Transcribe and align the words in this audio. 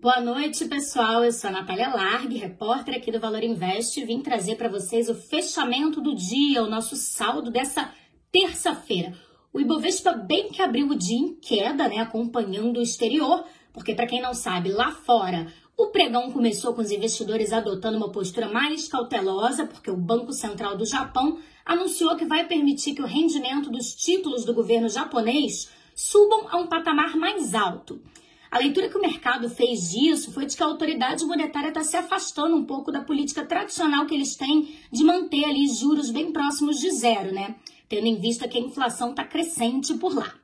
Boa 0.00 0.18
noite, 0.18 0.64
pessoal. 0.64 1.22
Eu 1.22 1.30
sou 1.30 1.50
a 1.50 1.52
Natália 1.52 1.90
Largue, 1.90 2.38
repórter 2.38 2.94
aqui 2.96 3.12
do 3.12 3.20
Valor 3.20 3.44
Invest, 3.44 4.00
e 4.00 4.04
vim 4.06 4.22
trazer 4.22 4.56
para 4.56 4.70
vocês 4.70 5.10
o 5.10 5.14
fechamento 5.14 6.00
do 6.00 6.14
dia, 6.14 6.62
o 6.62 6.70
nosso 6.70 6.96
saldo 6.96 7.50
dessa 7.50 7.92
terça-feira. 8.32 9.12
O 9.52 9.60
Ibovespa 9.60 10.14
bem 10.14 10.48
que 10.48 10.62
abriu 10.62 10.86
o 10.86 10.94
dia 10.94 11.18
em 11.18 11.34
queda, 11.34 11.86
né, 11.86 11.98
acompanhando 11.98 12.78
o 12.78 12.82
exterior, 12.82 13.44
porque 13.74 13.94
para 13.94 14.06
quem 14.06 14.22
não 14.22 14.32
sabe, 14.32 14.72
lá 14.72 14.90
fora 14.90 15.52
o 15.76 15.88
pregão 15.88 16.32
começou 16.32 16.72
com 16.72 16.80
os 16.80 16.90
investidores 16.90 17.52
adotando 17.52 17.98
uma 17.98 18.10
postura 18.10 18.48
mais 18.48 18.88
cautelosa, 18.88 19.66
porque 19.66 19.90
o 19.90 19.96
Banco 19.98 20.32
Central 20.32 20.78
do 20.78 20.86
Japão 20.86 21.38
anunciou 21.62 22.16
que 22.16 22.24
vai 22.24 22.46
permitir 22.46 22.94
que 22.94 23.02
o 23.02 23.06
rendimento 23.06 23.68
dos 23.68 23.94
títulos 23.94 24.46
do 24.46 24.54
governo 24.54 24.88
japonês 24.88 25.70
subam 25.94 26.46
a 26.48 26.56
um 26.56 26.68
patamar 26.68 27.16
mais 27.16 27.54
alto. 27.54 28.00
A 28.50 28.58
leitura 28.58 28.88
que 28.88 28.98
o 28.98 29.00
mercado 29.00 29.48
fez 29.48 29.92
disso 29.92 30.32
foi 30.32 30.44
de 30.44 30.56
que 30.56 30.62
a 30.62 30.66
autoridade 30.66 31.24
monetária 31.24 31.68
está 31.68 31.84
se 31.84 31.96
afastando 31.96 32.56
um 32.56 32.64
pouco 32.64 32.90
da 32.90 33.00
política 33.00 33.46
tradicional 33.46 34.06
que 34.06 34.14
eles 34.14 34.34
têm 34.34 34.74
de 34.90 35.04
manter 35.04 35.44
ali 35.44 35.68
juros 35.68 36.10
bem 36.10 36.32
próximos 36.32 36.80
de 36.80 36.90
zero, 36.90 37.32
né? 37.32 37.54
Tendo 37.88 38.08
em 38.08 38.16
vista 38.16 38.48
que 38.48 38.58
a 38.58 38.60
inflação 38.60 39.10
está 39.10 39.22
crescente 39.22 39.94
por 39.94 40.12
lá. 40.12 40.34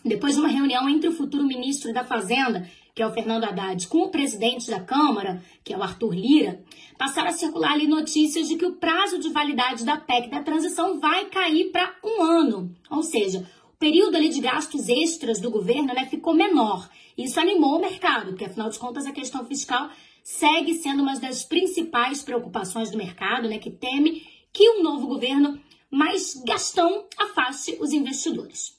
Depois 0.06 0.36
de 0.36 0.40
uma 0.40 0.50
reunião 0.50 0.88
entre 0.88 1.10
o 1.10 1.12
futuro 1.12 1.44
ministro 1.44 1.92
da 1.92 2.04
Fazenda, 2.04 2.70
que 2.94 3.02
é 3.02 3.08
o 3.08 3.12
Fernando 3.12 3.46
Haddad, 3.46 3.88
com 3.88 4.04
o 4.04 4.10
presidente 4.10 4.70
da 4.70 4.80
Câmara, 4.80 5.42
que 5.64 5.74
é 5.74 5.78
o 5.78 5.82
Arthur 5.82 6.14
Lira, 6.14 6.64
passaram 6.96 7.30
a 7.30 7.34
circular 7.34 7.72
ali 7.72 7.88
notícias 7.88 8.48
de 8.48 8.58
que 8.58 8.68
o 8.68 8.74
prazo 8.74 9.18
de 9.18 9.32
validade 9.32 9.84
da 9.84 9.98
PEC 9.98 10.30
da 10.30 10.44
transição 10.44 11.00
vai 11.00 11.26
cair 11.26 11.72
para 11.72 11.92
um 12.04 12.22
ano. 12.22 12.72
Ou 12.92 13.02
seja, 13.02 13.50
período 13.86 14.16
ali 14.16 14.30
de 14.30 14.42
gastos 14.42 14.90
extras 14.90 15.40
do 15.40 15.52
governo 15.52 15.94
né, 15.94 16.08
ficou 16.08 16.34
menor. 16.34 16.90
Isso 17.16 17.40
animou 17.40 17.78
o 17.78 17.80
mercado, 17.80 18.30
porque 18.30 18.46
afinal 18.46 18.68
de 18.68 18.80
contas 18.80 19.06
a 19.06 19.12
questão 19.12 19.46
fiscal 19.46 19.92
segue 20.24 20.74
sendo 20.74 21.04
uma 21.04 21.20
das 21.20 21.46
principais 21.46 22.24
preocupações 22.24 22.90
do 22.90 22.98
mercado, 22.98 23.48
né, 23.48 23.60
que 23.60 23.70
teme 23.70 24.24
que 24.52 24.68
um 24.72 24.82
novo 24.82 25.06
governo 25.06 25.62
mais 25.92 26.34
gastão 26.44 27.06
afaste 27.16 27.78
os 27.80 27.94
investidores. 27.94 28.74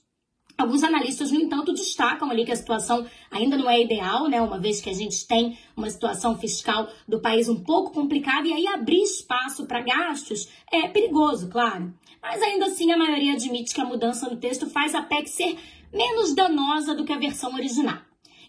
Alguns 0.59 0.83
analistas, 0.83 1.31
no 1.31 1.39
entanto, 1.39 1.73
destacam 1.73 2.29
ali 2.29 2.45
que 2.45 2.51
a 2.51 2.57
situação 2.57 3.07
ainda 3.31 3.57
não 3.57 3.71
é 3.71 3.81
ideal, 3.81 4.27
né? 4.27 4.41
Uma 4.41 4.59
vez 4.59 4.81
que 4.81 4.89
a 4.89 4.95
gente 4.95 5.27
tem 5.27 5.57
uma 5.77 5.91
situação 5.91 6.37
fiscal 6.39 6.89
do 7.07 7.21
país 7.21 7.47
um 7.47 7.63
pouco 7.63 7.93
complicada 7.93 8.49
e 8.49 8.55
aí 8.55 8.67
abrir 8.67 9.03
espaço 9.03 9.56
para 9.77 9.81
gastos 9.81 10.49
é 10.73 10.89
perigoso, 10.89 11.49
claro. 11.49 11.93
Mas 12.23 12.43
ainda 12.43 12.67
assim, 12.67 12.91
a 12.91 12.97
maioria 12.97 13.35
admite 13.35 13.75
que 13.75 13.81
a 13.81 13.85
mudança 13.85 14.29
no 14.29 14.37
texto 14.37 14.69
faz 14.69 14.95
a 14.95 15.03
PEC 15.03 15.29
ser 15.29 15.59
menos 15.93 16.35
danosa 16.35 16.95
do 16.95 17.05
que 17.05 17.13
a 17.13 17.19
versão 17.19 17.55
original. 17.55 17.99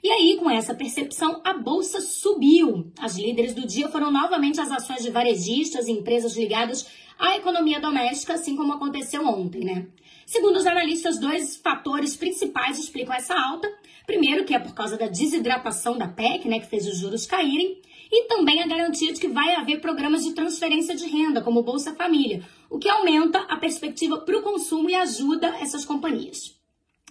E 0.03 0.09
aí, 0.09 0.37
com 0.37 0.49
essa 0.49 0.73
percepção, 0.73 1.41
a 1.43 1.53
bolsa 1.53 1.99
subiu. 1.99 2.91
As 2.99 3.17
líderes 3.17 3.53
do 3.53 3.67
dia 3.67 3.89
foram 3.89 4.11
novamente 4.11 4.61
as 4.61 4.71
ações 4.71 5.01
de 5.03 5.09
varejistas 5.09 5.87
e 5.87 5.91
empresas 5.91 6.37
ligadas 6.37 6.87
à 7.19 7.35
economia 7.35 7.79
doméstica, 7.79 8.33
assim 8.33 8.55
como 8.55 8.73
aconteceu 8.73 9.25
ontem, 9.25 9.65
né? 9.65 9.87
Segundo 10.25 10.57
os 10.57 10.67
analistas, 10.67 11.19
dois 11.19 11.57
fatores 11.57 12.15
principais 12.15 12.79
explicam 12.79 13.15
essa 13.15 13.33
alta. 13.33 13.67
Primeiro, 14.07 14.45
que 14.45 14.55
é 14.55 14.59
por 14.59 14.73
causa 14.73 14.95
da 14.95 15.07
desidratação 15.07 15.97
da 15.97 16.07
PEC, 16.07 16.47
né, 16.47 16.61
que 16.61 16.67
fez 16.67 16.87
os 16.87 16.97
juros 16.97 17.25
caírem, 17.25 17.81
e 18.09 18.23
também 18.23 18.63
a 18.63 18.67
garantia 18.67 19.11
de 19.11 19.19
que 19.19 19.27
vai 19.27 19.53
haver 19.53 19.81
programas 19.81 20.23
de 20.23 20.31
transferência 20.31 20.95
de 20.95 21.05
renda, 21.05 21.41
como 21.41 21.61
Bolsa 21.61 21.93
Família, 21.93 22.41
o 22.69 22.79
que 22.79 22.87
aumenta 22.87 23.39
a 23.39 23.57
perspectiva 23.57 24.17
para 24.19 24.37
o 24.37 24.41
consumo 24.41 24.89
e 24.89 24.95
ajuda 24.95 25.57
essas 25.59 25.83
companhias. 25.83 26.55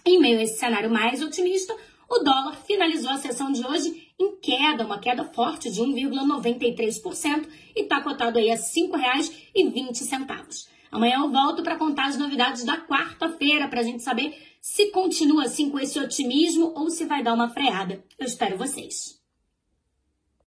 Em 0.03 0.19
meio 0.19 0.39
a 0.39 0.41
esse 0.41 0.57
cenário 0.57 0.89
mais 0.89 1.21
otimista, 1.21 1.75
o 2.09 2.17
dólar 2.17 2.55
finalizou 2.65 3.11
a 3.11 3.17
sessão 3.17 3.51
de 3.51 3.63
hoje 3.63 4.11
em 4.19 4.35
queda, 4.37 4.83
uma 4.83 4.97
queda 4.97 5.23
forte 5.23 5.69
de 5.69 5.79
1,93% 5.79 7.47
e 7.75 7.81
está 7.81 8.01
cotado 8.01 8.39
aí 8.39 8.49
a 8.49 8.55
R$ 8.55 8.59
5,20. 8.59 10.66
Amanhã 10.91 11.19
eu 11.19 11.29
volto 11.29 11.63
para 11.63 11.77
contar 11.77 12.07
as 12.07 12.17
novidades 12.17 12.63
da 12.63 12.77
quarta-feira 12.77 13.67
para 13.67 13.81
a 13.81 13.83
gente 13.83 14.03
saber 14.03 14.35
se 14.61 14.91
continua 14.91 15.43
assim 15.43 15.69
com 15.69 15.79
esse 15.79 15.99
otimismo 15.99 16.73
ou 16.75 16.89
se 16.89 17.05
vai 17.05 17.23
dar 17.23 17.33
uma 17.33 17.49
freada. 17.49 18.03
Eu 18.17 18.25
espero 18.25 18.57
vocês. 18.57 19.17